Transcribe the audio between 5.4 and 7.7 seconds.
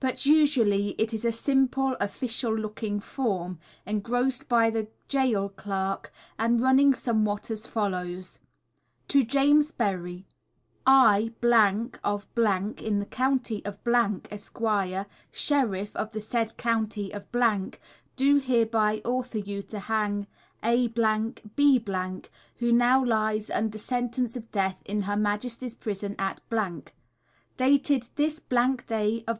clerk, and running somewhat as